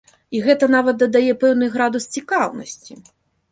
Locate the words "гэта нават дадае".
0.45-1.35